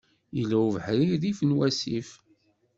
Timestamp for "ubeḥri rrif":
0.67-1.39